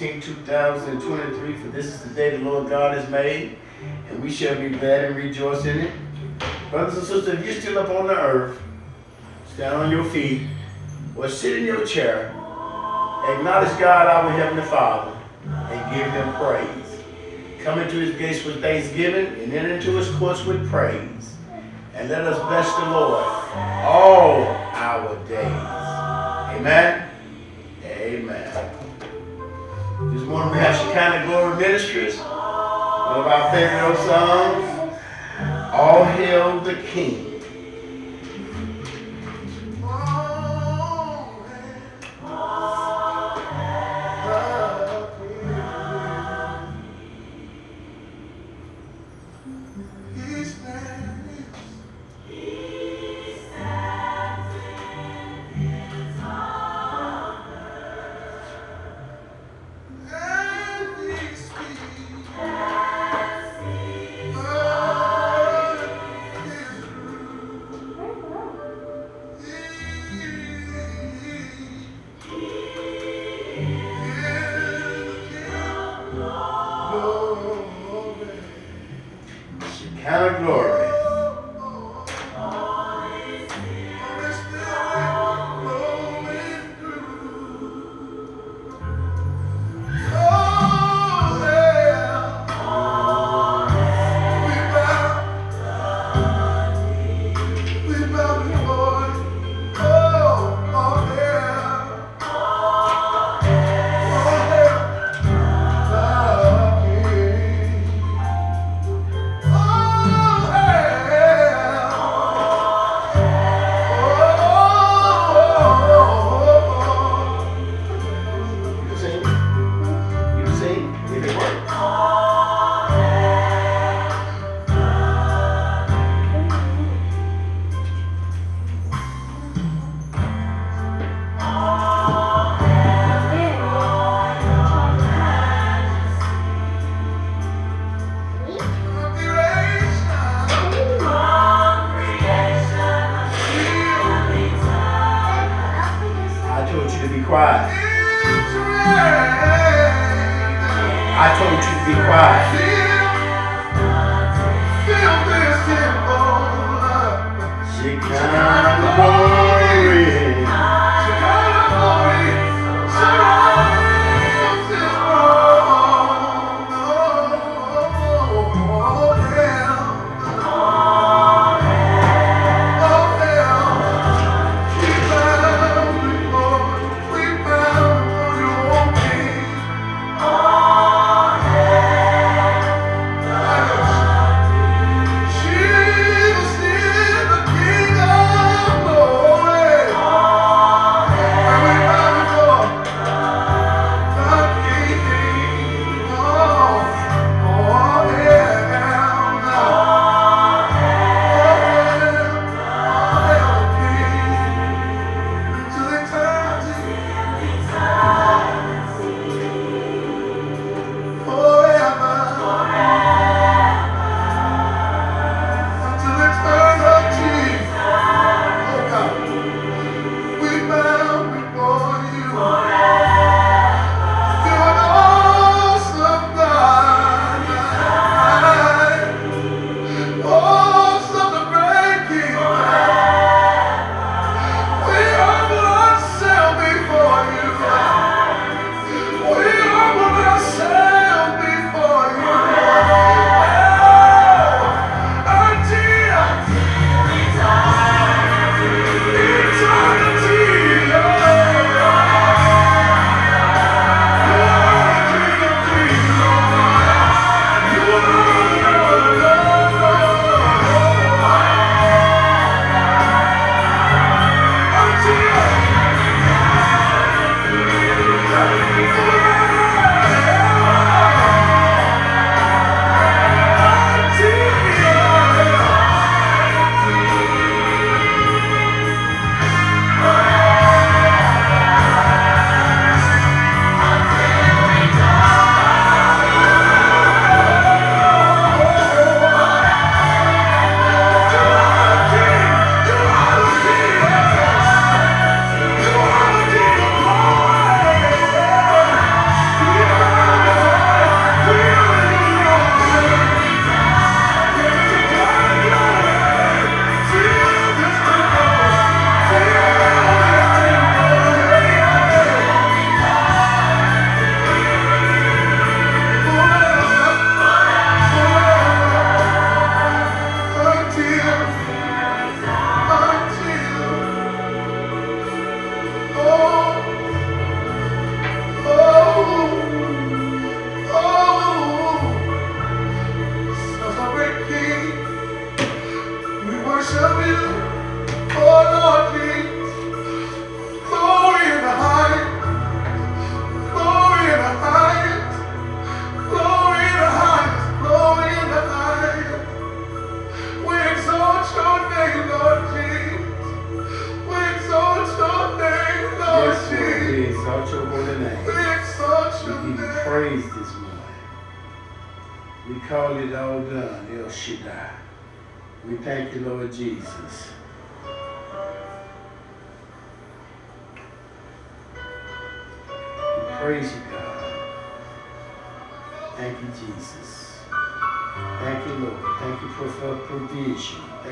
16, 0.00 0.22
2023. 0.22 1.56
For 1.56 1.68
this 1.68 1.84
is 1.84 2.00
the 2.00 2.14
day 2.14 2.34
the 2.34 2.42
Lord 2.42 2.70
God 2.70 2.96
has 2.96 3.06
made, 3.10 3.58
and 4.08 4.22
we 4.22 4.30
shall 4.30 4.58
be 4.58 4.70
glad 4.70 5.04
and 5.04 5.14
rejoice 5.14 5.66
in 5.66 5.78
it. 5.78 5.92
Brothers 6.70 6.96
and 6.96 7.06
sisters, 7.06 7.38
if 7.38 7.44
you're 7.44 7.60
still 7.60 7.78
up 7.80 7.90
on 7.90 8.06
the 8.06 8.14
earth, 8.14 8.58
stand 9.52 9.74
on 9.74 9.90
your 9.90 10.04
feet, 10.06 10.48
or 11.14 11.28
sit 11.28 11.58
in 11.58 11.66
your 11.66 11.84
chair, 11.84 12.28
acknowledge 13.28 13.78
God, 13.78 14.06
our 14.06 14.30
Heavenly 14.30 14.64
Father, 14.64 15.14
and 15.44 15.94
give 15.94 16.10
Him 16.10 16.32
praise. 16.32 17.62
Come 17.62 17.80
into 17.80 17.96
His 17.96 18.16
gates 18.16 18.42
with 18.42 18.62
thanksgiving, 18.62 19.26
and 19.42 19.52
enter 19.52 19.74
into 19.74 19.90
His 19.98 20.08
courts 20.16 20.46
with 20.46 20.66
praise. 20.70 21.36
And 21.92 22.08
let 22.08 22.22
us 22.22 22.38
bless 22.48 22.74
the 22.76 22.90
Lord 22.90 23.22
all 23.84 24.44
our 24.72 25.14
days. 25.28 25.44
Amen. 26.56 26.56
Amen. 26.56 27.09
Morning 30.30 30.52
we 30.52 30.58
have 30.58 30.76
Shekinah 30.76 31.26
Glory 31.26 31.56
Ministries. 31.56 32.16
One 32.18 33.18
of 33.18 33.26
our 33.26 33.50
favorite 33.50 33.82
old 33.82 33.96
songs. 33.96 34.92
All 35.72 36.04
Hail 36.04 36.60
the 36.60 36.76
King. 36.92 37.29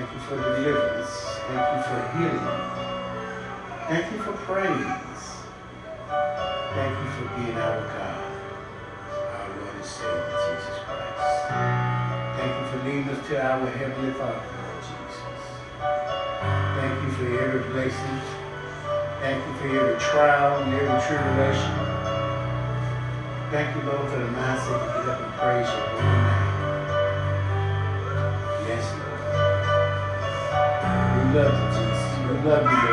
Thank 0.09 0.23
you 0.23 0.27
for 0.27 0.37
deliverance. 0.37 1.11
Thank 1.49 1.69
you 1.77 1.83
for 1.85 2.01
healing. 2.17 2.89
Thank 3.89 4.13
you 4.13 4.19
for 4.25 4.33
praise. 4.49 5.29
Thank 6.73 6.99
you 6.99 7.09
for 7.13 7.29
being 7.37 7.59
our 7.59 7.81
God, 7.85 8.25
our 9.13 9.49
Lord 9.61 9.75
and 9.77 9.85
Savior, 9.85 10.33
Jesus 10.49 10.81
Christ. 10.89 11.53
Thank 12.41 12.53
you 12.57 12.65
for 12.71 12.79
leading 12.89 13.09
us 13.11 13.29
to 13.29 13.45
our 13.45 13.67
Heavenly 13.67 14.13
Father, 14.15 14.33
Lord 14.33 14.81
Jesus. 14.81 15.21
Thank 16.81 17.05
you 17.05 17.11
for 17.13 17.45
every 17.45 17.71
blessing. 17.73 18.21
Thank 19.21 19.47
you 19.47 19.55
for 19.61 19.79
every 19.79 20.01
trial 20.01 20.63
and 20.63 20.73
every 20.73 21.01
tribulation. 21.05 21.99
Thank 23.51 23.77
you, 23.77 23.83
Lord, 23.83 24.09
for 24.09 24.19
the 24.19 24.31
mindset 24.33 24.81
to 24.81 25.01
get 25.01 25.09
up 25.11 25.21
and 25.21 25.33
praise 25.37 26.28
love 31.39 31.55
you, 31.55 31.69
Jesus. 31.79 32.43
We 32.43 32.51
love 32.51 32.65
you, 32.65 32.88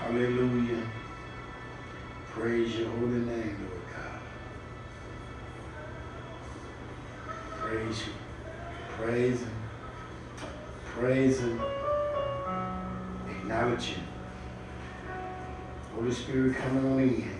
Hallelujah. 0.00 0.82
Praise 2.30 2.76
your 2.76 2.88
holy 2.90 3.18
name, 3.20 3.56
Lord 3.68 3.86
God. 3.94 4.20
Praise 7.58 8.02
you. 8.06 8.12
Praise 8.90 9.40
him. 9.40 9.50
Praise 10.84 11.40
him. 11.40 11.60
Acknowledge 13.28 13.84
him. 13.84 14.04
Holy 15.94 16.12
Spirit, 16.12 16.56
come 16.56 16.76
on 16.92 17.00
in. 17.00 17.36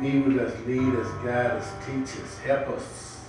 Be 0.00 0.18
with 0.20 0.38
us, 0.38 0.66
lead 0.66 0.94
us, 0.96 1.08
guide 1.24 1.52
us, 1.52 1.72
teach 1.86 2.20
us, 2.20 2.38
help 2.38 2.68
us. 2.70 3.20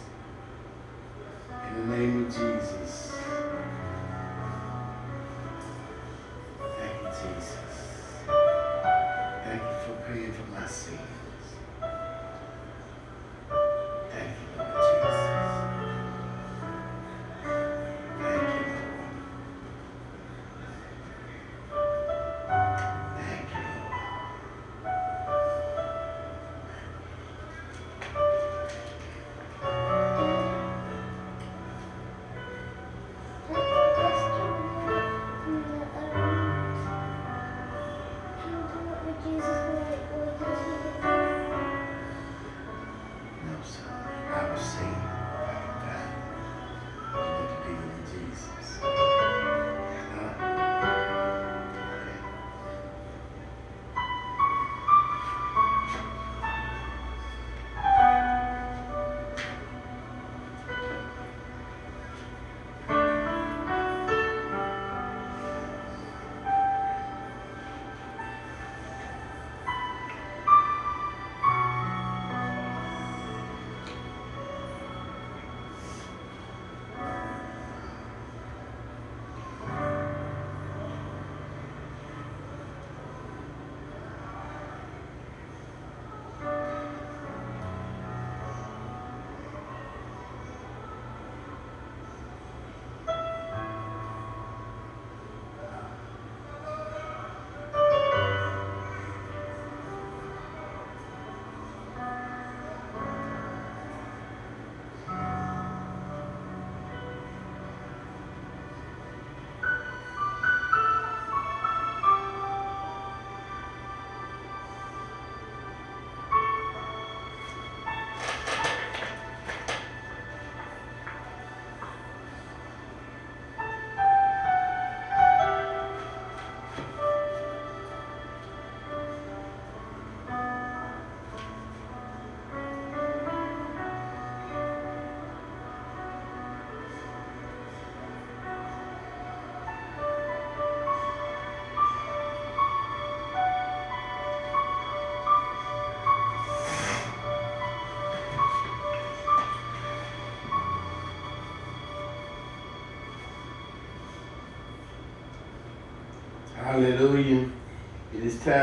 In 1.69 1.89
the 1.89 1.97
name 1.97 2.25
of 2.25 2.29
Jesus. 2.29 2.64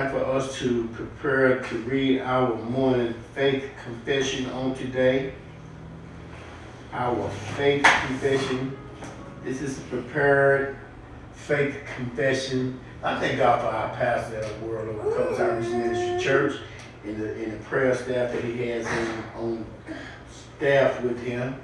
Time 0.03 0.11
for 0.11 0.25
us 0.25 0.59
to 0.59 0.89
prepare 0.95 1.63
to 1.63 1.77
read 1.79 2.21
our 2.21 2.57
morning 2.57 3.15
faith 3.35 3.71
confession 3.85 4.47
on 4.51 4.75
today. 4.75 5.33
Our 6.93 7.29
faith 7.57 7.85
confession. 7.85 8.77
This 9.45 9.63
is 9.63 9.79
a 9.79 9.83
prepared 9.83 10.77
faith 11.35 11.77
confession 11.97 12.79
I 13.05 13.19
thank 13.19 13.39
God 13.39 13.61
for 13.61 13.67
our 13.67 13.89
pastor 13.97 14.37
at 14.37 14.61
the 14.61 14.67
World 14.67 14.89
Overcomes 14.89 15.41
Irish 15.41 15.67
Ministry 15.67 16.25
Church 16.25 16.61
and 17.05 17.21
the 17.21 17.43
in 17.43 17.51
the 17.51 17.57
prayer 17.65 17.95
staff 17.95 18.33
that 18.33 18.45
he 18.45 18.69
has 18.69 18.87
in, 18.87 19.25
on 19.37 19.67
staff 20.57 21.03
with 21.03 21.21
him. 21.21 21.57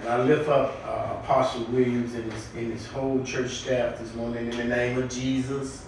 And 0.00 0.08
I 0.08 0.22
lift 0.22 0.48
up 0.48 0.74
uh, 0.86 1.20
Apostle 1.22 1.64
Williams 1.64 2.14
and 2.14 2.32
his, 2.32 2.48
and 2.56 2.72
his 2.72 2.86
whole 2.86 3.22
church 3.24 3.50
staff 3.50 3.98
this 3.98 4.14
morning 4.14 4.50
in 4.50 4.56
the 4.56 4.64
name 4.64 4.96
of 4.96 5.10
Jesus. 5.10 5.84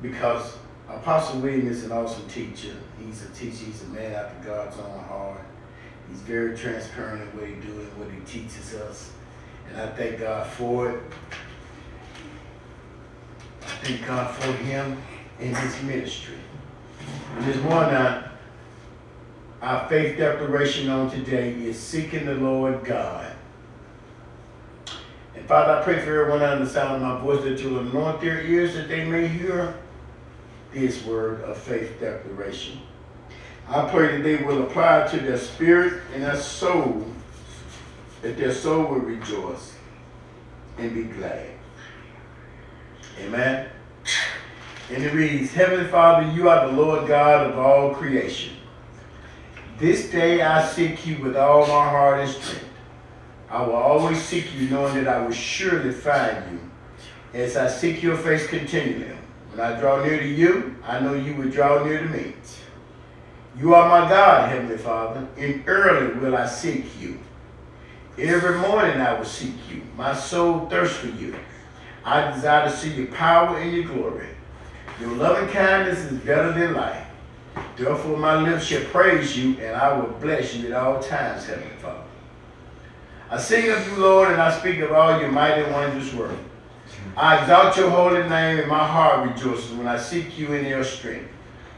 Because 0.00 0.56
Apostle 0.94 1.40
Williams 1.40 1.78
is 1.78 1.84
an 1.84 1.92
awesome 1.92 2.28
teacher. 2.28 2.74
He's 3.04 3.24
a 3.24 3.28
teacher, 3.30 3.64
he's 3.64 3.82
a 3.82 3.86
man 3.86 4.12
after 4.12 4.48
God's 4.48 4.78
own 4.78 4.98
heart. 5.00 5.40
He's 6.08 6.20
very 6.20 6.56
transparent 6.56 7.22
in 7.22 7.28
what 7.38 7.46
he 7.46 7.54
and 7.54 7.98
what 7.98 8.10
he 8.10 8.20
teaches 8.20 8.74
us. 8.74 9.10
And 9.68 9.80
I 9.80 9.86
thank 9.88 10.18
God 10.18 10.46
for 10.46 10.90
it. 10.90 11.02
I 13.62 13.66
thank 13.84 14.06
God 14.06 14.34
for 14.34 14.52
him 14.52 14.98
and 15.40 15.56
his 15.56 15.82
ministry. 15.82 16.34
And 17.36 17.44
there's 17.46 17.60
one 17.62 17.92
our 19.62 19.88
faith 19.88 20.18
declaration 20.18 20.90
on 20.90 21.08
today 21.08 21.52
is 21.52 21.78
seeking 21.78 22.26
the 22.26 22.34
Lord 22.34 22.84
God. 22.84 23.32
And 25.36 25.46
Father, 25.46 25.74
I 25.74 25.82
pray 25.82 26.00
for 26.00 26.20
everyone 26.20 26.42
under 26.42 26.64
the 26.64 26.70
sound 26.70 26.96
of 26.96 27.02
my 27.02 27.20
voice 27.20 27.44
that 27.44 27.60
you'll 27.60 27.78
anoint 27.78 28.20
their 28.20 28.42
ears 28.42 28.74
that 28.74 28.88
they 28.88 29.04
may 29.04 29.28
hear 29.28 29.74
this 30.72 31.04
word 31.04 31.40
of 31.42 31.56
faith 31.56 32.00
declaration. 32.00 32.80
I 33.68 33.88
pray 33.88 34.16
that 34.16 34.22
they 34.22 34.36
will 34.36 34.62
apply 34.62 35.08
to 35.08 35.16
their 35.18 35.38
spirit 35.38 36.02
and 36.14 36.22
their 36.22 36.36
soul, 36.36 37.06
that 38.22 38.36
their 38.36 38.52
soul 38.52 38.84
will 38.86 39.00
rejoice 39.00 39.74
and 40.78 40.94
be 40.94 41.04
glad. 41.04 41.50
Amen. 43.20 43.68
And 44.90 45.04
it 45.04 45.12
reads, 45.12 45.52
Heavenly 45.52 45.88
Father, 45.88 46.30
you 46.32 46.48
are 46.48 46.66
the 46.66 46.72
Lord 46.72 47.06
God 47.06 47.50
of 47.50 47.58
all 47.58 47.94
creation. 47.94 48.56
This 49.78 50.10
day 50.10 50.42
I 50.42 50.66
seek 50.66 51.06
you 51.06 51.18
with 51.22 51.36
all 51.36 51.62
my 51.62 51.88
heart 51.88 52.20
and 52.20 52.30
strength. 52.30 52.68
I 53.48 53.62
will 53.62 53.74
always 53.74 54.20
seek 54.22 54.54
you, 54.54 54.68
knowing 54.68 54.94
that 54.94 55.08
I 55.08 55.24
will 55.24 55.32
surely 55.32 55.92
find 55.92 56.52
you 56.52 56.60
as 57.38 57.56
I 57.56 57.68
seek 57.68 58.02
your 58.02 58.16
face 58.16 58.46
continually. 58.46 59.16
When 59.52 59.60
I 59.60 59.78
draw 59.78 60.02
near 60.02 60.18
to 60.18 60.26
you, 60.26 60.76
I 60.86 61.00
know 61.00 61.12
you 61.12 61.34
will 61.34 61.50
draw 61.50 61.84
near 61.84 61.98
to 61.98 62.08
me. 62.08 62.32
You 63.58 63.74
are 63.74 63.86
my 63.86 64.08
God, 64.08 64.48
Heavenly 64.48 64.78
Father, 64.78 65.28
and 65.36 65.62
early 65.66 66.18
will 66.18 66.34
I 66.34 66.46
seek 66.46 66.86
you. 66.98 67.18
Every 68.16 68.58
morning 68.58 68.98
I 68.98 69.12
will 69.12 69.26
seek 69.26 69.54
you. 69.70 69.82
My 69.94 70.14
soul 70.14 70.68
thirsts 70.70 70.96
for 70.96 71.08
you. 71.08 71.36
I 72.02 72.30
desire 72.30 72.68
to 72.68 72.74
see 72.74 72.94
your 72.94 73.08
power 73.08 73.58
and 73.58 73.72
your 73.72 73.84
glory. 73.84 74.28
Your 74.98 75.10
loving 75.10 75.50
kindness 75.50 75.98
is 75.98 76.18
better 76.20 76.52
than 76.52 76.72
life. 76.72 77.06
Therefore 77.76 78.16
my 78.16 78.36
lips 78.40 78.64
shall 78.64 78.84
praise 78.84 79.36
you, 79.36 79.58
and 79.58 79.76
I 79.76 79.94
will 79.98 80.12
bless 80.14 80.54
you 80.54 80.68
at 80.68 80.72
all 80.72 81.02
times, 81.02 81.44
Heavenly 81.44 81.76
Father. 81.76 82.04
I 83.30 83.38
sing 83.38 83.70
of 83.70 83.86
you, 83.86 83.96
Lord, 83.96 84.30
and 84.30 84.40
I 84.40 84.58
speak 84.58 84.80
of 84.80 84.92
all 84.92 85.20
your 85.20 85.30
mighty 85.30 85.70
wondrous 85.70 86.12
work. 86.14 86.36
I 87.16 87.40
exalt 87.40 87.76
your 87.76 87.90
holy 87.90 88.26
name, 88.28 88.60
and 88.60 88.68
my 88.68 88.86
heart 88.86 89.28
rejoices 89.28 89.70
when 89.72 89.86
I 89.86 89.98
seek 89.98 90.38
you 90.38 90.54
in 90.54 90.66
your 90.66 90.82
strength. 90.82 91.28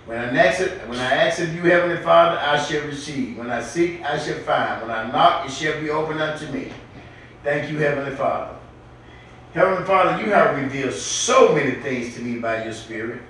When 0.06 0.18
I, 0.18 0.46
ask, 0.46 0.60
when 0.86 0.98
I 0.98 1.12
ask 1.12 1.40
of 1.40 1.54
you, 1.54 1.62
Heavenly 1.62 1.96
Father, 2.02 2.38
I 2.38 2.62
shall 2.62 2.86
receive. 2.86 3.38
When 3.38 3.50
I 3.50 3.62
seek, 3.62 4.02
I 4.02 4.18
shall 4.18 4.38
find. 4.40 4.82
When 4.82 4.90
I 4.90 5.10
knock, 5.10 5.46
it 5.46 5.52
shall 5.52 5.80
be 5.80 5.90
opened 5.90 6.20
unto 6.20 6.46
me. 6.52 6.70
Thank 7.42 7.70
you, 7.70 7.78
Heavenly 7.78 8.14
Father. 8.14 8.56
Heavenly 9.54 9.84
Father, 9.84 10.22
you 10.22 10.30
have 10.32 10.56
revealed 10.56 10.92
so 10.92 11.54
many 11.54 11.72
things 11.80 12.14
to 12.14 12.22
me 12.22 12.38
by 12.38 12.64
your 12.64 12.72
Spirit. 12.72 13.22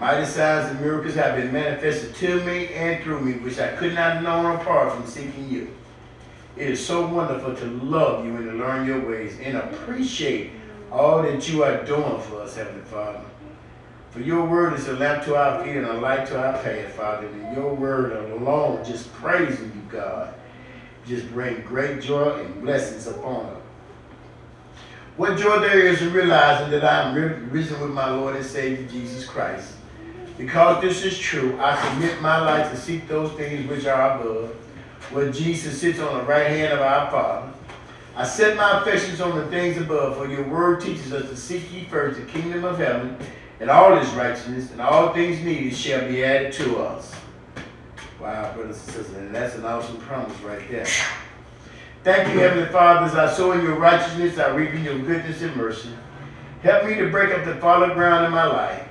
Mighty 0.00 0.24
signs 0.26 0.70
and 0.70 0.80
miracles 0.80 1.14
have 1.14 1.36
been 1.36 1.52
manifested 1.52 2.14
to 2.16 2.42
me 2.44 2.68
and 2.74 3.02
through 3.04 3.20
me, 3.20 3.34
which 3.34 3.58
I 3.58 3.76
could 3.76 3.94
not 3.94 4.22
know 4.22 4.54
apart 4.56 4.92
from 4.92 5.06
seeking 5.06 5.48
you. 5.48 5.72
It 6.56 6.70
is 6.70 6.84
so 6.84 7.06
wonderful 7.06 7.54
to 7.54 7.64
love 7.66 8.24
you 8.24 8.34
and 8.36 8.50
to 8.50 8.56
learn 8.56 8.86
your 8.86 9.08
ways 9.08 9.38
and 9.40 9.56
appreciate 9.56 10.52
all 10.94 11.22
that 11.22 11.48
you 11.48 11.64
are 11.64 11.84
doing 11.84 12.20
for 12.20 12.42
us, 12.42 12.54
Heavenly 12.54 12.84
Father. 12.84 13.20
For 14.10 14.20
your 14.20 14.46
word 14.46 14.74
is 14.74 14.86
a 14.86 14.92
lamp 14.92 15.24
to 15.24 15.34
our 15.34 15.64
feet 15.64 15.76
and 15.76 15.86
a 15.86 15.94
light 15.94 16.26
to 16.28 16.40
our 16.40 16.52
path, 16.62 16.92
Father. 16.92 17.26
And 17.26 17.56
your 17.56 17.74
word 17.74 18.12
alone, 18.30 18.84
just 18.84 19.12
praising 19.14 19.72
you, 19.74 19.82
God, 19.90 20.32
just 21.04 21.28
bring 21.32 21.62
great 21.62 22.00
joy 22.00 22.38
and 22.38 22.62
blessings 22.62 23.08
upon 23.08 23.46
us. 23.46 23.62
What 25.16 25.36
joy 25.36 25.58
there 25.58 25.80
is 25.80 26.00
in 26.00 26.12
realizing 26.12 26.70
that 26.70 26.84
I 26.84 27.08
am 27.08 27.50
risen 27.50 27.80
with 27.80 27.90
my 27.90 28.10
Lord 28.10 28.36
and 28.36 28.44
Savior 28.44 28.86
Jesus 28.86 29.26
Christ. 29.26 29.74
Because 30.38 30.80
this 30.80 31.04
is 31.04 31.18
true, 31.18 31.58
I 31.60 31.76
commit 31.88 32.20
my 32.20 32.40
life 32.40 32.70
to 32.70 32.76
seek 32.76 33.06
those 33.08 33.32
things 33.32 33.68
which 33.68 33.86
are 33.86 34.18
above, 34.18 34.50
where 35.10 35.30
Jesus 35.30 35.80
sits 35.80 35.98
on 36.00 36.18
the 36.18 36.24
right 36.24 36.48
hand 36.48 36.72
of 36.72 36.80
our 36.80 37.10
Father. 37.10 37.53
I 38.16 38.24
set 38.24 38.56
my 38.56 38.80
affections 38.80 39.20
on 39.20 39.36
the 39.36 39.46
things 39.46 39.76
above, 39.76 40.16
for 40.16 40.28
your 40.28 40.48
word 40.48 40.80
teaches 40.80 41.12
us 41.12 41.28
to 41.28 41.36
seek 41.36 41.72
ye 41.72 41.84
first 41.84 42.20
the 42.20 42.26
kingdom 42.26 42.64
of 42.64 42.78
heaven 42.78 43.16
and 43.58 43.68
all 43.68 43.96
his 43.96 44.08
righteousness, 44.10 44.70
and 44.70 44.80
all 44.80 45.12
things 45.12 45.40
needed 45.40 45.74
shall 45.74 46.06
be 46.06 46.24
added 46.24 46.52
to 46.52 46.78
us. 46.78 47.12
Wow, 48.20 48.54
brothers 48.54 48.76
and 48.86 48.94
sisters, 48.94 49.16
and 49.16 49.34
that's 49.34 49.56
an 49.56 49.64
awesome 49.64 49.96
promise 49.98 50.38
right 50.40 50.62
there. 50.70 50.86
Thank 52.04 52.32
you, 52.32 52.38
Heavenly 52.38 52.66
Father, 52.66 53.06
as 53.06 53.14
I 53.14 53.34
sow 53.34 53.52
in 53.52 53.62
your 53.62 53.76
righteousness, 53.76 54.38
I 54.38 54.48
reap 54.54 54.70
in 54.74 54.84
your 54.84 54.98
goodness 54.98 55.42
and 55.42 55.56
mercy. 55.56 55.90
Help 56.62 56.86
me 56.86 56.94
to 56.94 57.10
break 57.10 57.34
up 57.34 57.44
the 57.44 57.56
fallen 57.56 57.94
ground 57.94 58.26
in 58.26 58.30
my 58.30 58.46
life. 58.46 58.86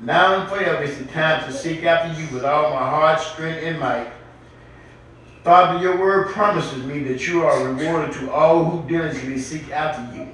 Now 0.00 0.40
and 0.40 0.48
forever 0.48 0.84
is 0.84 0.98
the 0.98 1.04
time 1.06 1.44
to 1.44 1.52
seek 1.52 1.82
after 1.82 2.20
you 2.20 2.28
with 2.32 2.44
all 2.44 2.70
my 2.70 2.88
heart, 2.88 3.20
strength, 3.20 3.64
and 3.64 3.80
might. 3.80 4.08
Father, 5.48 5.80
your 5.80 5.96
word 5.96 6.28
promises 6.28 6.84
me 6.84 7.02
that 7.04 7.26
you 7.26 7.42
are 7.42 7.68
rewarded 7.68 8.14
to 8.16 8.30
all 8.30 8.64
who 8.66 8.86
diligently 8.86 9.38
seek 9.38 9.70
after 9.70 10.14
you. 10.14 10.28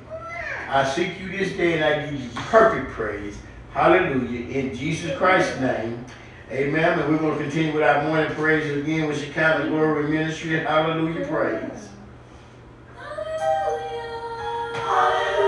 I 0.68 0.83
seek 0.83 1.21
you 1.21 1.28
this 1.28 1.52
day 1.52 1.75
and 1.75 1.85
I 1.85 2.11
give 2.11 2.21
you 2.21 2.28
perfect 2.35 2.90
praise. 2.90 3.38
Hallelujah. 3.73 4.49
In 4.49 4.75
Jesus 4.75 5.16
Christ's 5.16 5.61
name. 5.61 6.04
Amen. 6.50 6.99
And 6.99 7.09
we're 7.09 7.18
going 7.18 7.38
to 7.38 7.44
continue 7.44 7.73
with 7.73 7.85
our 7.85 8.02
morning 8.02 8.35
praise 8.35 8.76
again 8.76 9.06
with 9.06 9.21
Shekinah 9.21 9.68
Glory 9.68 10.09
Ministry. 10.09 10.59
Hallelujah. 10.59 11.28
Praise. 11.28 11.90
Hallelujah. 12.99 13.85
Hallelujah. 14.75 15.44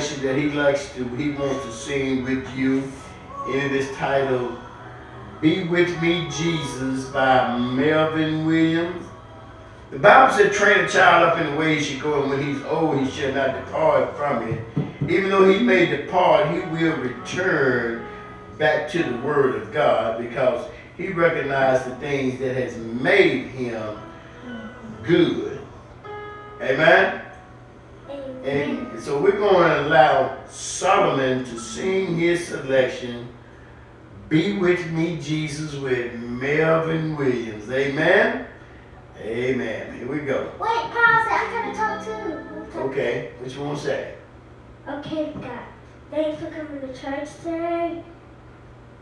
information 0.00 0.26
that 0.26 0.38
he 0.38 0.50
likes 0.50 0.92
to, 0.94 1.04
he 1.16 1.30
wants 1.30 1.64
to 1.64 1.72
sing 1.72 2.24
with 2.24 2.48
you. 2.56 2.82
And 3.46 3.54
it 3.54 3.72
is 3.72 3.94
titled 3.96 4.58
Be 5.40 5.64
With 5.64 6.00
Me 6.00 6.28
Jesus 6.30 7.06
by 7.10 7.58
Melvin 7.58 8.46
Williams. 8.46 9.06
The 9.90 9.98
Bible 9.98 10.32
said, 10.34 10.52
train 10.52 10.84
a 10.84 10.88
child 10.88 11.28
up 11.28 11.38
in 11.38 11.50
the 11.50 11.56
way 11.56 11.76
he 11.76 11.82
should 11.82 12.00
go, 12.00 12.22
and 12.22 12.30
when 12.30 12.42
he's 12.42 12.62
old, 12.64 13.00
he 13.00 13.10
shall 13.10 13.34
not 13.34 13.64
depart 13.64 14.16
from 14.16 14.48
it. 14.48 14.64
Even 15.10 15.30
though 15.30 15.52
he 15.52 15.58
may 15.58 15.86
depart, 15.86 16.48
he 16.54 16.60
will 16.60 16.96
return 16.98 18.06
back 18.56 18.88
to 18.90 19.02
the 19.02 19.16
Word 19.18 19.56
of 19.56 19.72
God 19.72 20.22
because 20.22 20.70
he 20.96 21.08
recognized 21.08 21.86
the 21.90 21.96
things 21.96 22.38
that 22.38 22.54
has 22.54 22.76
made 22.76 23.48
him 23.48 23.98
good. 25.02 25.60
Amen? 26.60 27.29
And 28.44 28.98
so 28.98 29.20
we're 29.20 29.38
going 29.38 29.68
to 29.68 29.86
allow 29.86 30.38
Solomon 30.48 31.44
to 31.44 31.58
sing 31.58 32.18
his 32.18 32.48
selection, 32.48 33.28
Be 34.30 34.56
With 34.56 34.90
Me, 34.92 35.18
Jesus, 35.20 35.74
with 35.74 36.14
Melvin 36.14 37.16
Williams. 37.16 37.70
Amen? 37.70 38.46
Amen. 39.18 39.98
Here 39.98 40.08
we 40.08 40.20
go. 40.20 40.52
Wait, 40.58 40.68
pause. 40.68 41.26
I'm 41.28 41.50
going 41.50 41.72
to 41.72 41.78
talk 41.78 42.04
too. 42.04 42.80
Okay. 42.80 43.32
What 43.38 43.54
you 43.54 43.60
want 43.60 43.78
to 43.78 43.84
say? 43.84 44.14
Okay, 44.88 45.34
God. 45.34 45.64
Thanks 46.10 46.40
for 46.40 46.50
coming 46.50 46.80
to 46.80 46.98
church 46.98 47.28
today. 47.42 48.02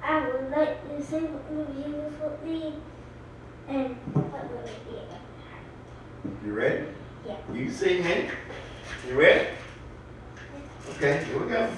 I 0.03 0.29
would 0.29 0.51
like 0.51 0.89
to 0.89 1.05
sing 1.05 1.33
with 1.33 1.69
me, 1.69 1.83
Jesus, 1.85 2.13
with 2.21 2.43
me. 2.45 2.75
And 3.69 3.97
what 4.15 4.51
will 4.51 4.59
it 4.65 4.85
be? 4.85 6.47
You 6.47 6.53
ready? 6.55 6.87
Yeah. 7.25 7.37
You 7.53 7.67
can 7.67 7.75
sing 7.75 8.05
it. 8.05 8.31
You 9.09 9.19
ready? 9.19 9.49
Okay, 10.97 11.25
here 11.25 11.39
we 11.39 11.49
go. 11.49 11.73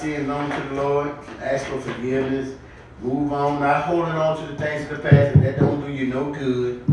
Sins 0.00 0.26
to 0.26 0.68
the 0.68 0.82
Lord, 0.82 1.14
ask 1.42 1.66
for 1.66 1.80
forgiveness, 1.80 2.56
move 3.02 3.32
on, 3.32 3.60
not 3.60 3.84
holding 3.84 4.14
on 4.14 4.36
to 4.40 4.52
the 4.52 4.58
things 4.58 4.90
of 4.90 5.02
the 5.02 5.08
past, 5.08 5.40
that 5.42 5.58
don't 5.58 5.80
do 5.80 5.92
you 5.92 6.06
no 6.06 6.32
good, 6.32 6.84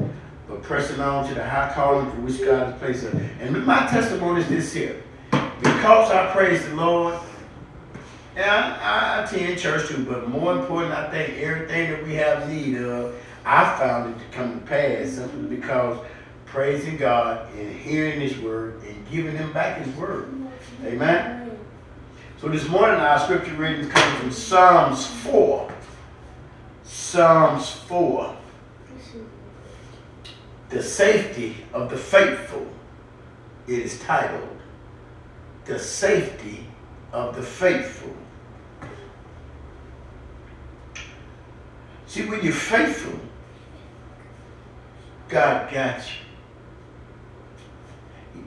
but 0.47 0.61
pressing 0.61 0.99
on 0.99 1.27
to 1.27 1.33
the 1.33 1.47
high 1.47 1.71
calling 1.73 2.09
for 2.11 2.17
which 2.17 2.43
God 2.43 2.71
has 2.71 2.79
placed 2.79 3.05
us. 3.05 3.15
And 3.39 3.65
my 3.65 3.87
testimony 3.87 4.41
is 4.41 4.49
this 4.49 4.73
here. 4.73 5.01
Because 5.31 6.11
I 6.11 6.31
praise 6.33 6.67
the 6.67 6.75
Lord, 6.75 7.19
and 8.35 8.49
I, 8.49 9.19
I 9.19 9.23
attend 9.23 9.57
church 9.57 9.87
too, 9.87 10.05
but 10.05 10.29
more 10.29 10.57
important, 10.59 10.93
I 10.93 11.09
think 11.09 11.39
everything 11.39 11.91
that 11.91 12.05
we 12.05 12.13
have 12.15 12.49
need 12.49 12.77
of, 12.77 13.15
I 13.45 13.77
found 13.79 14.13
it 14.13 14.19
to 14.19 14.37
come 14.37 14.59
to 14.59 14.65
pass 14.65 15.11
simply 15.13 15.55
because 15.55 16.05
praising 16.45 16.97
God 16.97 17.51
and 17.55 17.73
hearing 17.79 18.19
His 18.19 18.37
word 18.37 18.81
and 18.83 19.09
giving 19.09 19.35
Him 19.35 19.51
back 19.53 19.81
His 19.81 19.95
word. 19.95 20.33
Amen. 20.83 21.56
So 22.39 22.47
this 22.49 22.69
morning 22.69 22.99
our 22.99 23.17
scripture 23.17 23.55
reading 23.55 23.89
comes 23.89 24.19
from 24.19 24.31
Psalms 24.31 25.07
4. 25.07 25.71
Psalms 26.83 27.71
4. 27.71 28.37
The 30.69 30.83
safety 30.83 31.57
of 31.73 31.89
the 31.89 31.97
faithful. 31.97 32.67
It 33.67 33.79
is 33.79 33.99
titled 34.01 34.55
The 35.65 35.79
Safety 35.79 36.67
of 37.11 37.35
the 37.35 37.41
Faithful. 37.41 38.15
See, 42.05 42.25
when 42.25 42.43
you're 42.43 42.53
faithful, 42.53 43.19
God 45.27 45.71
got 45.71 45.97
you. 46.01 46.26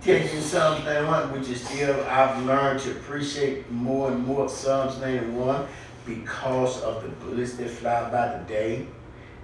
He 0.02 0.12
something, 0.12 0.28
you 0.32 0.38
in 0.38 0.42
Psalms 0.42 0.84
91, 0.84 1.32
which 1.32 1.48
is 1.50 1.60
still, 1.62 2.04
I've 2.06 2.42
learned 2.46 2.80
to 2.80 2.92
appreciate 2.92 3.70
more 3.70 4.10
and 4.10 4.26
more 4.26 4.48
Psalms 4.48 4.98
91 4.98 5.66
because 6.06 6.80
of 6.80 7.02
the 7.02 7.10
bullets 7.10 7.54
that 7.54 7.68
fly 7.68 8.10
by 8.10 8.38
the 8.38 8.44
day, 8.44 8.86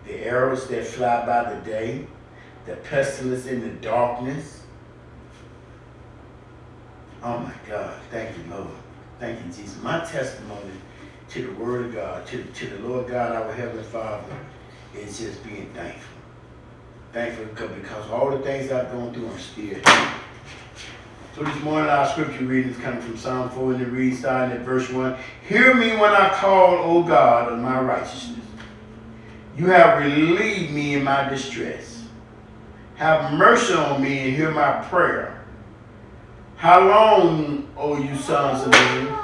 the 0.07 0.25
arrows 0.25 0.67
that 0.69 0.87
fly 0.87 1.27
by 1.27 1.53
the 1.53 1.61
day, 1.61 2.07
the 2.65 2.75
pestilence 2.77 3.45
in 3.45 3.61
the 3.61 3.69
darkness. 3.87 4.63
Oh 7.23 7.39
my 7.39 7.55
God, 7.69 8.01
thank 8.11 8.35
you, 8.39 8.45
Lord. 8.51 8.69
Thank 9.21 9.39
you, 9.45 9.53
Jesus. 9.53 9.83
My 9.83 10.01
testimony 10.07 10.73
to 11.29 11.47
the 11.49 11.53
Word 11.63 11.87
of 11.87 11.95
God, 11.95 12.27
to, 12.29 12.43
to 12.43 12.67
the 12.67 12.79
Lord 12.89 13.09
God, 13.09 13.37
our 13.37 13.53
Heavenly 13.53 13.83
Father, 13.83 14.25
is 14.95 15.19
just 15.19 15.45
being 15.45 15.69
thankful. 15.75 16.17
Thankful 17.13 17.45
because 17.69 18.11
all 18.11 18.31
the 18.31 18.39
things 18.39 18.73
I've 18.73 18.91
gone 18.91 19.13
through, 19.13 19.29
I'm 19.29 19.39
still. 19.39 20.26
So 21.37 21.43
this 21.43 21.63
morning 21.63 21.91
our 21.91 22.09
scripture 22.09 22.47
reading 22.47 22.71
is 22.71 22.79
coming 22.79 23.03
from 23.03 23.19
Psalm 23.19 23.51
4 23.51 23.75
and 23.75 23.83
it 23.83 23.91
reads 23.91 24.21
starting 24.21 24.57
at 24.57 24.65
verse 24.65 24.89
1. 24.89 25.19
Hear 25.47 25.75
me 25.75 25.91
when 25.91 26.13
I 26.13 26.31
call, 26.31 26.77
O 26.77 27.03
God, 27.03 27.53
of 27.53 27.59
my 27.59 27.79
righteousness. 27.79 28.43
You 29.55 29.67
have 29.67 30.03
relieved 30.03 30.73
me 30.73 30.95
in 30.95 31.05
my 31.05 31.29
distress. 31.29 32.05
Have 32.95 33.35
mercy 33.35 33.75
on 33.75 34.03
me 34.03 34.21
and 34.21 34.35
hear 34.35 34.51
my 34.51 34.81
prayer. 34.89 35.45
How 36.57 36.81
long, 36.89 37.69
O 37.77 37.99
you 37.99 38.17
sons 38.17 38.63
of 38.65 38.71
men, 38.71 39.15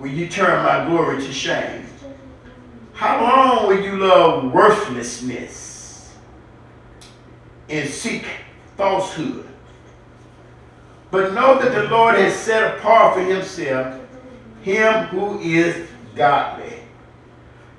will 0.00 0.08
you 0.08 0.26
turn 0.26 0.64
my 0.64 0.86
glory 0.86 1.22
to 1.22 1.32
shame? 1.32 1.86
How 2.94 3.22
long 3.22 3.68
will 3.68 3.80
you 3.80 3.96
love 3.96 4.52
worthlessness 4.52 6.16
and 7.68 7.88
seek 7.88 8.24
falsehood? 8.76 9.47
But 11.10 11.32
know 11.32 11.58
that 11.58 11.72
the 11.72 11.84
Lord 11.84 12.16
has 12.16 12.34
set 12.34 12.78
apart 12.78 13.14
for 13.14 13.22
himself 13.22 14.00
him 14.62 15.04
who 15.06 15.38
is 15.40 15.88
godly. 16.14 16.74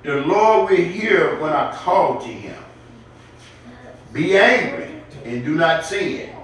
The 0.02 0.16
Lord 0.22 0.70
will 0.70 0.76
hear 0.76 1.38
when 1.40 1.52
I 1.52 1.72
call 1.72 2.20
to 2.20 2.28
him. 2.28 2.56
Be 4.12 4.36
angry 4.36 5.02
and 5.24 5.44
do 5.44 5.54
not 5.54 5.84
sin. 5.84 6.34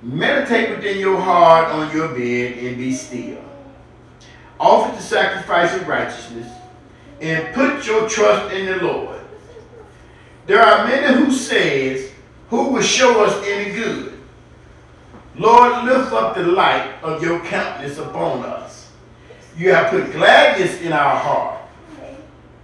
Meditate 0.00 0.70
within 0.70 0.98
your 0.98 1.20
heart 1.20 1.68
on 1.68 1.94
your 1.94 2.08
bed 2.08 2.58
and 2.58 2.76
be 2.76 2.92
still. 2.92 3.42
Offer 4.60 4.96
the 4.96 5.02
sacrifice 5.02 5.74
of 5.74 5.88
righteousness 5.88 6.50
and 7.20 7.54
put 7.54 7.86
your 7.86 8.08
trust 8.08 8.54
in 8.54 8.66
the 8.66 8.76
Lord. 8.84 9.20
There 10.46 10.62
are 10.62 10.86
many 10.86 11.24
who 11.24 11.32
says, 11.32 12.10
who 12.48 12.68
will 12.68 12.82
show 12.82 13.24
us 13.24 13.44
any 13.46 13.72
good? 13.72 14.13
Lord, 15.36 15.84
lift 15.84 16.12
up 16.12 16.36
the 16.36 16.44
light 16.44 16.94
of 17.02 17.22
your 17.22 17.40
countenance 17.44 17.98
upon 17.98 18.44
us. 18.44 18.90
You 19.56 19.72
have 19.72 19.90
put 19.90 20.12
gladness 20.12 20.80
in 20.80 20.92
our 20.92 21.16
heart, 21.16 21.60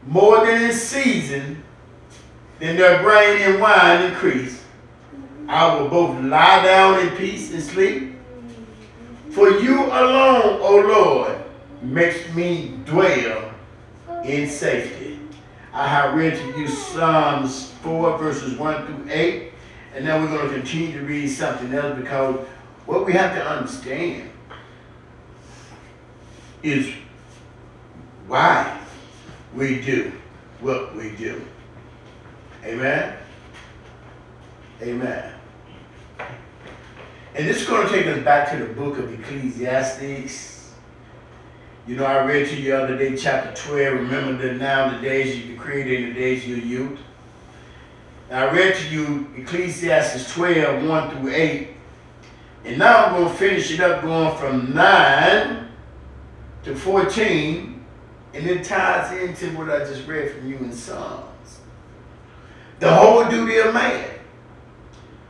more 0.06 0.46
than 0.46 0.62
in 0.62 0.72
season, 0.72 1.62
than 2.58 2.76
their 2.76 3.02
grain 3.02 3.40
and 3.42 3.60
wine 3.60 4.10
increase. 4.10 4.62
I 5.48 5.74
will 5.74 5.88
both 5.88 6.22
lie 6.22 6.64
down 6.64 7.00
in 7.00 7.16
peace 7.16 7.52
and 7.52 7.62
sleep. 7.62 8.14
For 9.30 9.50
you 9.50 9.86
alone, 9.86 10.58
O 10.60 10.84
Lord, 10.86 11.36
makes 11.82 12.32
me 12.34 12.78
dwell 12.84 13.52
in 14.24 14.48
safety. 14.48 15.18
I 15.72 15.86
have 15.86 16.14
read 16.14 16.34
to 16.34 16.58
you 16.58 16.68
Psalms 16.68 17.70
4, 17.82 18.18
verses 18.18 18.56
1 18.56 18.86
through 18.86 19.12
8. 19.12 19.52
And 19.94 20.04
now 20.04 20.20
we're 20.20 20.28
going 20.28 20.48
to 20.48 20.54
continue 20.54 20.92
to 20.92 21.04
read 21.04 21.28
something 21.28 21.72
else 21.74 21.98
because 21.98 22.46
what 22.90 23.06
we 23.06 23.12
have 23.12 23.36
to 23.36 23.46
understand 23.46 24.28
is 26.60 26.92
why 28.26 28.80
we 29.54 29.80
do 29.80 30.10
what 30.58 30.96
we 30.96 31.10
do. 31.10 31.40
Amen? 32.64 33.16
Amen. 34.82 35.34
And 37.36 37.48
this 37.48 37.62
is 37.62 37.68
going 37.68 37.86
to 37.86 37.92
take 37.92 38.06
us 38.06 38.24
back 38.24 38.50
to 38.50 38.56
the 38.58 38.74
book 38.74 38.98
of 38.98 39.12
Ecclesiastes. 39.20 40.72
You 41.86 41.94
know, 41.94 42.04
I 42.04 42.24
read 42.24 42.48
to 42.48 42.56
you 42.56 42.72
the 42.72 42.82
other 42.82 42.98
day, 42.98 43.16
chapter 43.16 43.54
12. 43.68 44.00
Remember 44.00 44.48
that 44.48 44.56
now 44.56 44.90
the 44.90 45.00
days 45.00 45.38
you 45.38 45.56
created 45.56 46.02
in 46.02 46.08
the 46.08 46.14
days 46.14 46.42
of 46.42 46.48
your 46.48 46.58
youth. 46.58 46.98
And 48.30 48.40
I 48.40 48.52
read 48.52 48.74
to 48.74 48.88
you 48.88 49.28
Ecclesiastes 49.36 50.34
12, 50.34 50.88
1 50.88 51.10
through 51.10 51.32
8. 51.32 51.68
And 52.64 52.78
now 52.78 53.06
I'm 53.06 53.14
going 53.14 53.28
to 53.28 53.34
finish 53.34 53.70
it 53.70 53.80
up 53.80 54.02
going 54.02 54.36
from 54.36 54.74
9 54.74 55.68
to 56.64 56.74
14. 56.74 57.84
And 58.34 58.46
it 58.46 58.64
ties 58.64 59.12
into 59.20 59.56
what 59.56 59.70
I 59.70 59.78
just 59.80 60.06
read 60.06 60.32
from 60.32 60.48
you 60.48 60.56
in 60.58 60.72
Psalms. 60.72 61.60
The 62.78 62.92
whole 62.94 63.28
duty 63.28 63.58
of 63.58 63.74
man. 63.74 64.08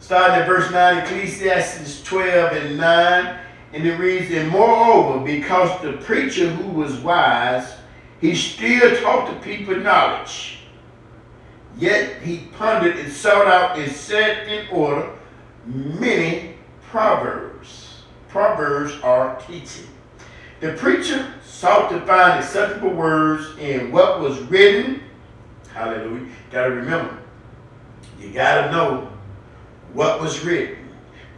Starting 0.01 0.37
at 0.37 0.47
verse 0.47 0.71
9, 0.71 1.05
Ecclesiastes 1.05 2.03
12 2.03 2.53
and 2.53 2.77
9. 2.77 3.39
And 3.73 3.87
it 3.87 3.97
reads, 3.99 4.31
And 4.33 4.51
moreover, 4.51 5.25
because 5.25 5.81
the 5.83 5.93
preacher 6.05 6.51
who 6.51 6.69
was 6.71 6.95
wise, 6.97 7.73
he 8.21 8.35
still 8.35 9.01
taught 9.01 9.33
the 9.33 9.41
people 9.41 9.77
knowledge. 9.77 10.59
Yet 11.79 12.21
he 12.23 12.49
pondered 12.59 12.97
and 12.97 13.11
sought 13.11 13.47
out 13.47 13.79
and 13.79 13.91
set 13.91 14.49
in 14.49 14.69
order 14.69 15.11
many 15.65 16.57
proverbs. 16.91 18.03
Proverbs 18.29 19.01
are 19.03 19.41
teaching. 19.47 19.87
The 20.61 20.73
preacher 20.73 21.33
sought 21.45 21.91
to 21.91 22.01
find 22.01 22.41
acceptable 22.41 22.91
words 22.91 23.57
in 23.59 23.93
what 23.93 24.21
was 24.21 24.39
written. 24.43 25.03
Hallelujah. 25.73 26.27
Gotta 26.51 26.71
remember, 26.71 27.17
you 28.21 28.31
gotta 28.31 28.73
know 28.73 29.11
what 29.93 30.21
was 30.21 30.45
written. 30.45 30.77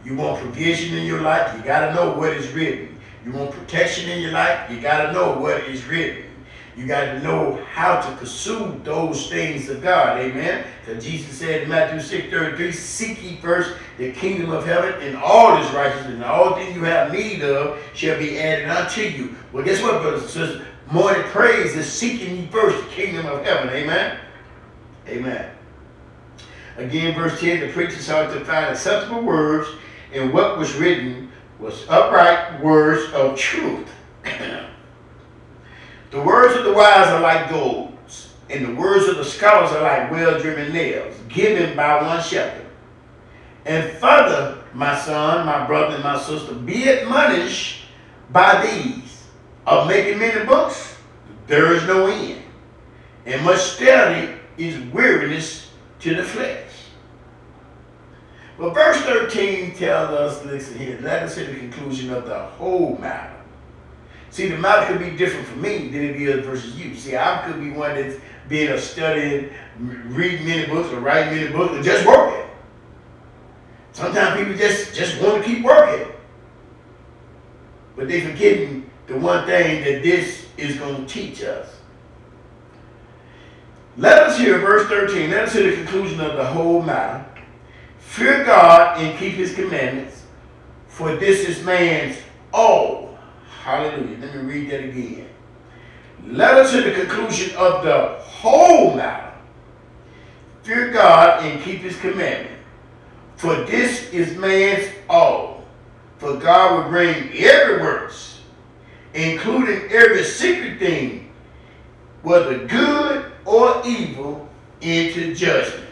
You 0.03 0.15
want 0.15 0.41
provision 0.41 0.97
in 0.97 1.05
your 1.05 1.21
life, 1.21 1.55
you 1.55 1.63
gotta 1.63 1.93
know 1.93 2.17
what 2.17 2.33
is 2.33 2.51
written. 2.51 2.99
You 3.23 3.31
want 3.31 3.51
protection 3.51 4.09
in 4.09 4.21
your 4.21 4.31
life, 4.31 4.69
you 4.69 4.81
gotta 4.81 5.13
know 5.13 5.39
what 5.39 5.63
is 5.65 5.85
written. 5.85 6.25
You 6.75 6.87
got 6.87 7.05
to 7.05 7.19
know 7.21 7.63
how 7.71 8.01
to 8.01 8.15
pursue 8.17 8.79
those 8.83 9.29
things 9.29 9.69
of 9.69 9.83
God. 9.83 10.19
Amen. 10.19 10.65
Because 10.83 11.05
Jesus 11.05 11.37
said 11.37 11.63
in 11.63 11.69
Matthew 11.69 11.99
6 11.99 12.31
33, 12.31 12.71
Seek 12.71 13.23
ye 13.23 13.35
first 13.37 13.75
the 13.97 14.11
kingdom 14.11 14.49
of 14.49 14.65
heaven 14.65 14.99
and 15.01 15.15
all 15.17 15.61
is 15.61 15.71
righteousness, 15.71 16.15
and 16.15 16.23
all 16.23 16.55
things 16.55 16.75
you 16.75 16.83
have 16.83 17.11
need 17.11 17.43
of 17.43 17.79
shall 17.93 18.17
be 18.17 18.39
added 18.39 18.69
unto 18.69 19.01
you. 19.01 19.35
Well, 19.51 19.63
guess 19.63 19.81
what, 19.83 20.01
brothers 20.01 20.21
and 20.21 20.29
sisters? 20.31 20.61
Morning 20.91 21.23
praise 21.23 21.75
is 21.75 21.91
seeking 21.91 22.37
ye 22.37 22.47
first 22.47 22.83
the 22.83 22.89
kingdom 22.91 23.27
of 23.27 23.45
heaven. 23.45 23.69
Amen. 23.69 24.17
Amen. 25.07 25.51
Again, 26.77 27.13
verse 27.13 27.39
10 27.39 27.59
the 27.59 27.71
preacher 27.71 28.01
sought 28.01 28.33
to 28.33 28.43
find 28.45 28.65
acceptable 28.65 29.21
words 29.21 29.69
and 30.11 30.33
what 30.33 30.57
was 30.57 30.75
written, 30.75 31.31
was 31.59 31.87
upright 31.87 32.61
words 32.63 33.11
of 33.13 33.37
truth. 33.37 33.89
the 36.13 36.21
words 36.21 36.55
of 36.55 36.63
the 36.63 36.71
wise 36.71 37.07
are 37.07 37.21
like 37.21 37.49
gold, 37.49 37.91
and 38.47 38.67
the 38.67 38.75
words 38.79 39.07
of 39.07 39.17
the 39.17 39.25
scholars 39.25 39.71
are 39.71 39.81
like 39.81 40.11
well-driven 40.11 40.71
nails, 40.71 41.15
given 41.27 41.75
by 41.75 42.03
one 42.03 42.21
shepherd. 42.21 42.67
And 43.65 43.91
further, 43.97 44.59
my 44.75 44.95
son, 44.95 45.47
my 45.47 45.65
brother, 45.65 45.95
and 45.95 46.03
my 46.03 46.21
sister, 46.21 46.53
be 46.53 46.87
admonished 46.87 47.85
by 48.29 48.63
these 48.63 49.23
of 49.65 49.87
making 49.87 50.19
many 50.19 50.45
books, 50.45 50.97
there 51.47 51.73
is 51.73 51.81
no 51.87 52.05
end. 52.05 52.43
And 53.25 53.43
much 53.43 53.61
study 53.61 54.35
is 54.55 54.77
weariness 54.93 55.71
to 56.01 56.13
the 56.13 56.23
flesh. 56.23 56.69
But 58.59 58.75
verse 58.75 59.01
13 59.01 59.73
tells 59.73 60.11
us, 60.11 60.45
listen 60.45 60.77
here, 60.77 60.99
let 61.01 61.23
us 61.23 61.37
hear 61.37 61.47
the 61.47 61.57
conclusion 61.57 62.13
of 62.13 62.27
the 62.27 62.37
whole 62.37 62.99
matter. 62.99 63.32
See, 64.33 64.47
the 64.47 64.57
matter 64.57 64.91
could 64.91 64.99
be 64.99 65.15
different 65.15 65.45
for 65.45 65.57
me 65.57 65.89
than 65.89 66.03
it 66.03 66.15
is 66.15 66.43
versus 66.43 66.75
you. 66.75 66.95
See, 66.95 67.15
I 67.15 67.43
could 67.45 67.61
be 67.61 67.69
one 67.69 67.93
that's 67.93 68.19
being 68.49 68.69
a 68.69 68.79
studying, 68.79 69.51
reading 69.77 70.47
many 70.47 70.65
books 70.65 70.91
or 70.91 71.01
writing 71.01 71.35
many 71.35 71.53
books 71.53 71.75
or 71.75 71.83
just 71.83 72.03
working. 72.03 72.49
Sometimes 73.91 74.39
people 74.39 74.57
just, 74.57 74.95
just 74.95 75.21
want 75.21 75.43
to 75.43 75.47
keep 75.47 75.63
working. 75.63 76.11
But 77.95 78.07
they 78.07 78.21
forgetting 78.21 78.89
the 79.05 79.17
one 79.19 79.45
thing 79.45 79.83
that 79.83 80.01
this 80.01 80.47
is 80.57 80.77
going 80.77 81.05
to 81.05 81.13
teach 81.13 81.43
us. 81.43 81.69
Let 83.97 84.23
us 84.23 84.39
hear 84.39 84.57
verse 84.57 84.89
13. 84.89 85.29
Let 85.29 85.43
us 85.43 85.53
hear 85.53 85.69
the 85.69 85.77
conclusion 85.77 86.19
of 86.21 86.37
the 86.37 86.45
whole 86.45 86.81
matter. 86.81 87.23
Fear 87.99 88.45
God 88.45 88.99
and 88.99 89.15
keep 89.19 89.33
his 89.33 89.53
commandments, 89.53 90.23
for 90.87 91.15
this 91.17 91.47
is 91.47 91.63
man's 91.63 92.17
all. 92.51 93.02
Hallelujah. 93.63 94.17
Let 94.19 94.35
me 94.35 94.41
read 94.41 94.69
that 94.71 94.83
again. 94.83 95.29
Let 96.27 96.55
us 96.55 96.71
to 96.73 96.81
the 96.81 96.91
conclusion 96.91 97.55
of 97.55 97.83
the 97.85 98.19
whole 98.21 98.93
matter. 98.93 99.31
Fear 100.63 100.91
God 100.91 101.45
and 101.45 101.61
keep 101.63 101.79
his 101.79 101.97
commandment. 101.97 102.59
For 103.37 103.55
this 103.63 104.11
is 104.11 104.37
man's 104.37 104.89
all. 105.09 105.63
For 106.17 106.35
God 106.35 106.83
will 106.83 106.89
bring 106.89 107.31
every 107.37 107.81
works, 107.81 108.41
including 109.13 109.89
every 109.91 110.25
secret 110.25 110.79
thing, 110.79 111.31
whether 112.21 112.65
good 112.67 113.31
or 113.45 113.81
evil, 113.85 114.49
into 114.81 115.33
judgment. 115.33 115.89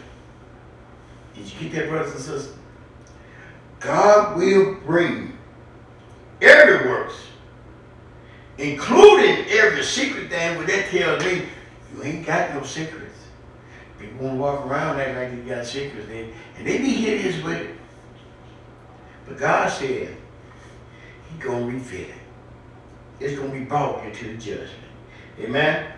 Did 1.34 1.50
you 1.50 1.70
get 1.70 1.72
that, 1.72 1.88
brothers 1.88 2.12
and 2.12 2.20
sisters? 2.20 2.56
God 3.80 4.36
will 4.36 4.74
bring 4.84 5.38
every 6.42 6.88
works, 6.88 7.14
including 8.58 9.46
every 9.50 9.82
secret 9.82 10.30
thing, 10.30 10.56
but 10.56 10.66
that 10.66 10.88
tells 10.90 11.24
me 11.24 11.42
you 11.94 12.02
ain't 12.02 12.26
got 12.26 12.54
no 12.54 12.62
secrets. 12.62 13.18
People 13.98 14.26
want 14.26 14.36
to 14.36 14.40
walk 14.40 14.66
around 14.66 15.00
acting 15.00 15.16
like 15.16 15.32
you 15.32 15.54
got 15.54 15.66
secrets, 15.66 16.08
and, 16.10 16.32
and 16.58 16.66
they 16.66 16.78
be 16.78 16.90
hideous 16.90 17.42
with 17.42 17.58
it. 17.58 17.76
But 19.26 19.38
God 19.38 19.70
said, 19.70 20.16
He 21.30 21.38
gonna 21.38 21.66
reveal 21.66 22.08
it. 22.08 22.14
It's 23.20 23.38
gonna 23.38 23.52
be 23.52 23.64
brought 23.64 24.04
into 24.04 24.26
the 24.26 24.36
judgment. 24.36 24.70
Amen. 25.38 25.92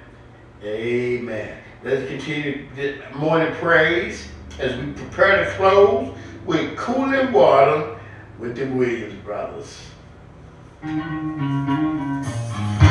Amen. 0.62 1.58
Let's 1.82 2.08
continue 2.08 2.68
this 2.74 3.00
morning 3.14 3.52
praise 3.54 4.28
as 4.58 4.76
we 4.78 4.92
prepare 4.92 5.44
to 5.44 5.50
close 5.52 6.14
with 6.44 6.76
cooling 6.76 7.32
water 7.32 7.98
with 8.38 8.56
the 8.56 8.66
Williams 8.66 9.14
brothers. 9.24 9.80
Thank 10.84 12.82
you. 12.82 12.83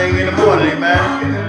Thing 0.00 0.16
in 0.16 0.26
the 0.32 0.32
morning, 0.32 0.72
amen. 0.72 0.96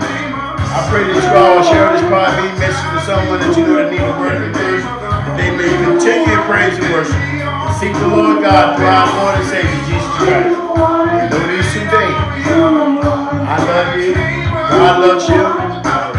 I 0.03 0.83
pray 0.91 1.07
that 1.07 1.15
you 1.23 1.31
all 1.39 1.63
share 1.63 1.87
this 1.95 2.03
part, 2.11 2.35
be 2.35 2.51
message 2.59 2.83
to 2.91 2.99
someone 3.07 3.39
that 3.39 3.55
you 3.55 3.63
know 3.63 3.79
that 3.79 3.87
need 3.87 4.03
a 4.03 4.11
word 4.19 4.43
encouragement, 4.43 4.99
that 5.23 5.39
they 5.39 5.55
may 5.55 5.71
continue 5.87 6.35
in 6.35 6.43
praise 6.51 6.75
and 6.75 6.91
worship. 6.91 7.15
Seek 7.79 7.95
the 7.95 8.11
Lord 8.11 8.43
God 8.43 8.75
through 8.75 8.91
our 8.91 9.07
Lord 9.07 9.39
and 9.39 9.47
Savior, 9.47 9.79
Jesus 9.87 10.11
Christ. 10.19 10.51
And 10.51 11.31
know 11.31 11.43
these 11.47 11.63
two 11.71 11.87
things. 11.87 12.19
I 13.47 13.55
love 13.55 13.95
you. 13.95 14.19
God 14.19 14.95
loves 14.99 15.25
you. 15.31 15.43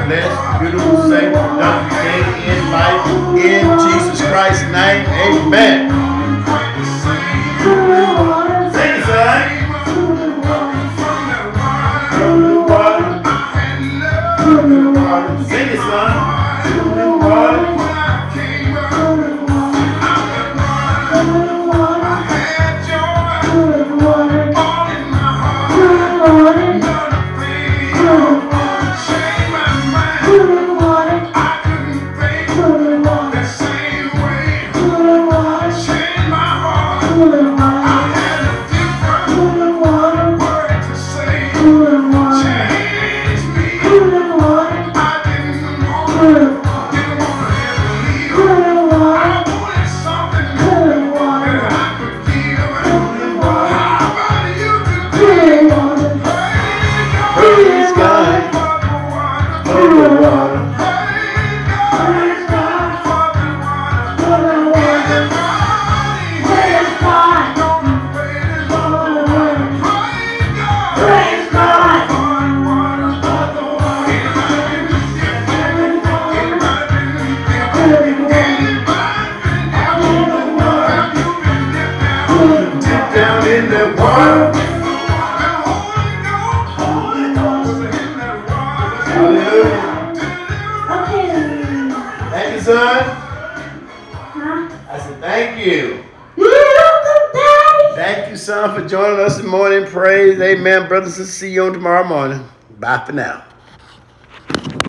Blessed, 0.08 0.40
beautiful, 0.56 1.04
safe, 1.12 1.36
day 1.36 2.24
in 2.48 2.62
life. 2.72 3.04
In 3.44 3.64
Jesus 3.76 4.24
Christ's 4.24 4.64
name, 4.72 5.04
amen. 5.20 5.81
Tomorrow 101.72 102.04
morning. 102.04 102.48
Bye 102.78 103.04
for 103.06 103.12
now. 103.12 103.44